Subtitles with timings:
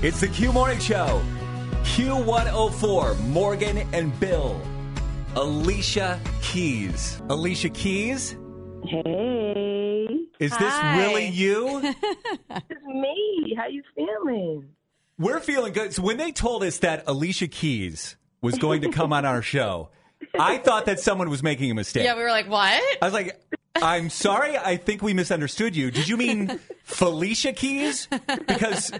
[0.00, 1.20] It's the Q Morning Show.
[1.82, 4.60] Q104, Morgan and Bill.
[5.34, 7.20] Alicia Keys.
[7.28, 8.36] Alicia Keys?
[8.84, 10.06] Hey,
[10.38, 10.98] Is this Hi.
[10.98, 11.80] really you?
[12.50, 13.54] it's me.
[13.56, 14.68] How you feeling?
[15.18, 15.92] We're feeling good.
[15.92, 19.90] So when they told us that Alicia Keys was going to come on our show,
[20.38, 22.04] I thought that someone was making a mistake.
[22.04, 22.80] Yeah, we were like, what?
[23.02, 23.40] I was like,
[23.74, 25.90] I'm sorry, I think we misunderstood you.
[25.90, 28.08] Did you mean Felicia Keys?
[28.46, 28.92] Because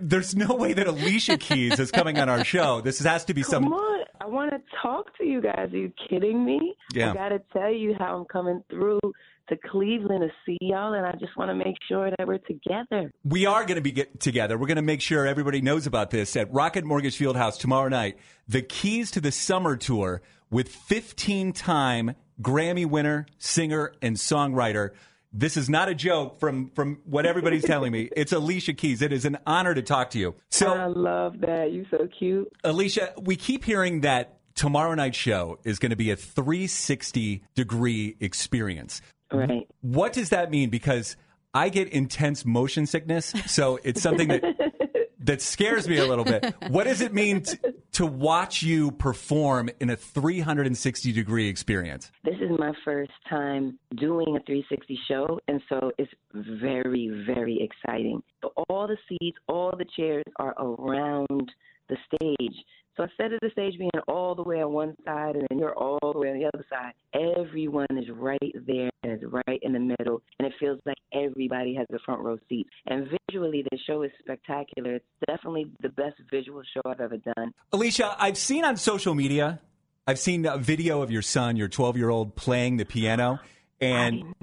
[0.00, 2.80] there's no way that Alicia Keys is coming on our show.
[2.80, 3.72] This has to be Come some.
[3.72, 4.04] on.
[4.20, 5.72] I want to talk to you guys.
[5.72, 6.74] Are you kidding me?
[6.92, 7.10] Yeah.
[7.10, 9.00] I got to tell you how I'm coming through
[9.48, 13.10] to Cleveland to see y'all, and I just want to make sure that we're together.
[13.24, 14.56] We are going to be get together.
[14.58, 18.18] We're going to make sure everybody knows about this at Rocket Mortgage Fieldhouse tomorrow night.
[18.46, 24.90] The keys to the summer tour with 15 time Grammy winner, singer, and songwriter.
[25.32, 28.08] This is not a joke from, from what everybody's telling me.
[28.16, 29.00] It's Alicia Keys.
[29.00, 30.34] It is an honor to talk to you.
[30.50, 31.72] So, I love that.
[31.72, 32.52] you're so cute.
[32.64, 38.16] Alicia, we keep hearing that tomorrow night's show is going to be a 360 degree
[38.20, 39.00] experience.
[39.32, 39.68] Right.
[39.80, 40.70] What does that mean?
[40.70, 41.16] Because
[41.54, 44.42] I get intense motion sickness, so it's something that
[45.20, 46.54] that scares me a little bit.
[46.68, 47.56] What does it mean t-
[48.00, 52.10] to watch you perform in a 360 degree experience?
[52.24, 58.22] This is my first time doing a 360 show, and so it's very, very exciting.
[58.70, 61.52] All the seats, all the chairs are around
[61.90, 62.54] the stage.
[63.00, 65.74] So instead of the stage being all the way on one side and then you're
[65.74, 69.72] all the way on the other side, everyone is right there and is right in
[69.72, 72.66] the middle, and it feels like everybody has a front row seat.
[72.88, 74.96] And visually, the show is spectacular.
[74.96, 77.54] It's definitely the best visual show I've ever done.
[77.72, 79.60] Alicia, I've seen on social media,
[80.06, 83.40] I've seen a video of your son, your 12 year old, playing the piano
[83.80, 84.34] and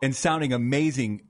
[0.00, 1.22] and sounding amazing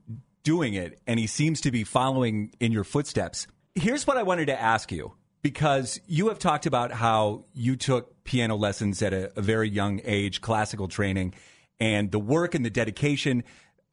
[0.43, 3.47] doing it, and he seems to be following in your footsteps.
[3.73, 8.23] Here's what I wanted to ask you because you have talked about how you took
[8.23, 11.33] piano lessons at a, a very young age, classical training,
[11.79, 13.43] and the work and the dedication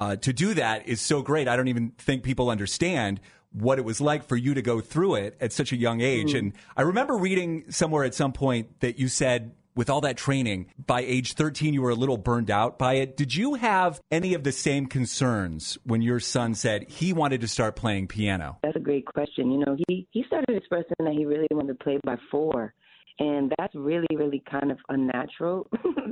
[0.00, 1.48] uh, to do that is so great.
[1.48, 3.20] I don't even think people understand
[3.52, 6.34] what it was like for you to go through it at such a young age.
[6.34, 10.66] And I remember reading somewhere at some point that you said with all that training,
[10.76, 13.16] by age 13, you were a little burned out by it.
[13.16, 17.46] Did you have any of the same concerns when your son said he wanted to
[17.46, 18.58] start playing piano?
[18.64, 19.52] That's a great question.
[19.52, 22.74] You know, he he started expressing that he really wanted to play by four,
[23.20, 25.68] and that's really really kind of unnatural.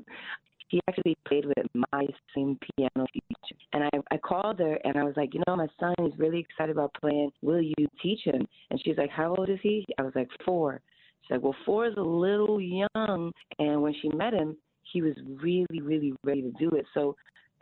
[0.69, 2.07] he actually played with my
[2.37, 5.67] same piano teacher, and I I called her and I was like, you know, my
[5.81, 7.33] son is really excited about playing.
[7.43, 8.47] Will you teach him?
[8.71, 9.85] And she's like, how old is he?
[9.99, 10.83] I was like, four.
[11.23, 13.33] She's like, well, four is a little young.
[13.59, 14.57] And when she met him,
[14.93, 16.87] he was really really ready to do it.
[16.95, 17.17] So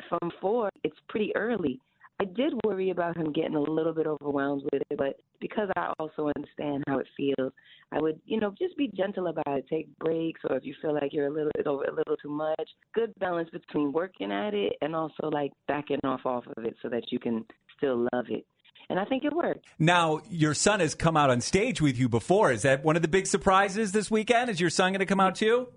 [0.09, 1.79] from four, it's pretty early.
[2.21, 5.93] I did worry about him getting a little bit overwhelmed with it, but because I
[5.99, 7.53] also understand how it feels,
[7.91, 9.67] I would, you know, just be gentle about it.
[9.69, 12.29] Take breaks, or if you feel like you're a little, it's over a little too
[12.31, 12.71] much.
[12.95, 16.89] Good balance between working at it and also like backing off off of it, so
[16.89, 17.45] that you can
[17.77, 18.47] still love it.
[18.91, 19.65] And I think it worked.
[19.79, 22.53] Now, your son has come out on stage with you before.
[22.53, 24.51] Is that one of the big surprises this weekend?
[24.51, 25.69] Is your son going to come out too?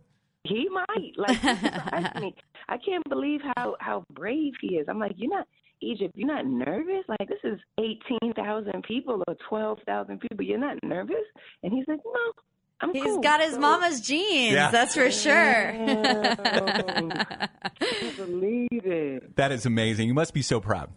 [0.43, 2.35] He might like he surprised me.
[2.69, 4.87] I can't believe how how brave he is.
[4.89, 5.45] I'm like, you're not
[5.81, 6.13] Egypt.
[6.15, 7.03] You're not nervous.
[7.07, 10.45] Like this is eighteen thousand people or twelve thousand people.
[10.45, 11.15] You're not nervous.
[11.63, 12.31] And he's like, no,
[12.79, 13.19] I'm He's cool.
[13.21, 14.71] got his So- mama's genes, Yeah.
[14.71, 15.33] that's for sure.
[15.33, 17.11] Damn.
[17.11, 19.35] I can't believe it.
[19.35, 20.07] That is amazing.
[20.07, 20.91] You must be so proud.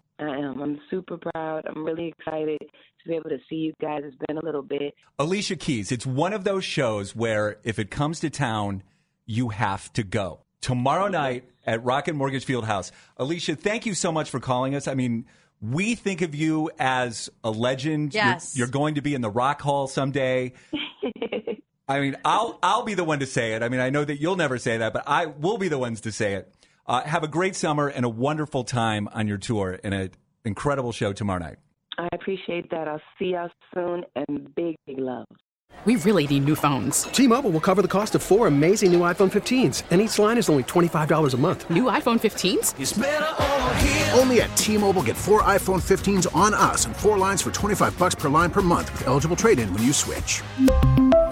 [0.80, 0.88] I am.
[0.90, 1.64] Super proud.
[1.68, 4.02] I'm really excited to be able to see you guys.
[4.04, 4.94] It's been a little bit.
[5.18, 8.82] Alicia Keys, it's one of those shows where if it comes to town,
[9.26, 10.40] you have to go.
[10.60, 12.92] Tomorrow night at Rocket Mortgage Field House.
[13.16, 14.86] Alicia, thank you so much for calling us.
[14.88, 15.24] I mean,
[15.62, 18.14] we think of you as a legend.
[18.14, 18.56] You're- Yes.
[18.56, 20.52] You're, going to be in the Rock Hall someday.
[21.88, 23.62] I mean, I'll I'll be the one to say it.
[23.64, 26.00] I mean, I know that you'll never say that, but I will be the ones
[26.02, 26.54] to say it.
[26.86, 30.10] Uh, have a great summer and a wonderful time on your tour and an
[30.44, 31.56] incredible show tomorrow night.
[31.98, 32.88] I appreciate that.
[32.88, 35.26] I'll see y'all soon and big, big love.
[35.86, 37.04] We really need new phones.
[37.04, 40.50] T-Mobile will cover the cost of four amazing new iPhone 15s, and each line is
[40.50, 41.70] only $25 a month.
[41.70, 44.18] New iPhone 15s?
[44.18, 48.14] Only at T-Mobile get four iPhone 15s on us and four lines for 25 bucks
[48.14, 50.42] per line per month with eligible trade-in when you switch.